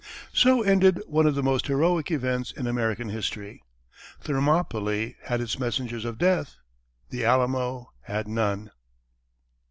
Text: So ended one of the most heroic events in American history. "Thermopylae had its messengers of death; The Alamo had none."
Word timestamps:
So 0.33 0.63
ended 0.63 0.99
one 1.05 1.27
of 1.27 1.35
the 1.35 1.43
most 1.43 1.67
heroic 1.67 2.09
events 2.09 2.51
in 2.51 2.65
American 2.65 3.09
history. 3.09 3.61
"Thermopylae 4.19 5.15
had 5.25 5.41
its 5.41 5.59
messengers 5.59 6.05
of 6.05 6.17
death; 6.17 6.55
The 7.11 7.23
Alamo 7.23 7.91
had 8.05 8.27
none." 8.27 8.71